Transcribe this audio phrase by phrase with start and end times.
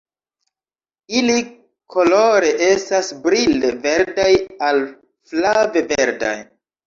[1.19, 1.33] Ili
[1.95, 4.31] kolore estas brile verdaj
[4.69, 4.81] al
[5.35, 6.35] flave verdaj.